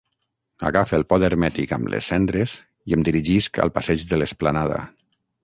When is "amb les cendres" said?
1.77-2.57